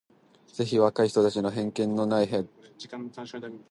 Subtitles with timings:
[0.51, 3.59] ぜひ若い人たちには偏見のない判断のできる理性と感性を養って貰いたい。